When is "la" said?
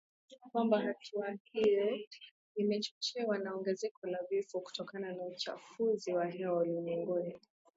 4.07-4.19